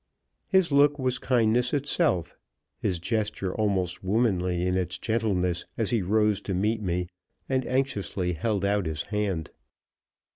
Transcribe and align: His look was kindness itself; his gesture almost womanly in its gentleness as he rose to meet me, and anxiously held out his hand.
His 0.47 0.71
look 0.71 0.97
was 0.97 1.19
kindness 1.19 1.75
itself; 1.75 2.35
his 2.79 2.97
gesture 2.97 3.53
almost 3.53 4.03
womanly 4.03 4.65
in 4.65 4.75
its 4.75 4.97
gentleness 4.97 5.67
as 5.77 5.91
he 5.91 6.01
rose 6.01 6.41
to 6.41 6.55
meet 6.55 6.81
me, 6.81 7.07
and 7.47 7.67
anxiously 7.67 8.33
held 8.33 8.65
out 8.65 8.87
his 8.87 9.03
hand. 9.03 9.51